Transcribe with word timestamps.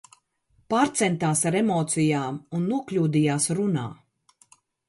Pārcentās 0.73 1.43
ar 1.51 1.57
emocijām 1.59 2.39
un 2.61 2.67
nokļūdījās 2.73 3.47
runā! 3.61 3.89